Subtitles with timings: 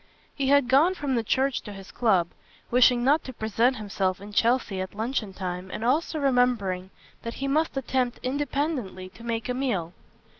[0.33, 2.29] He had gone from the church to his club,
[2.71, 6.89] wishing not to present himself in Chelsea at luncheon time and also remembering
[7.21, 9.93] that he must attempt independently to make a meal.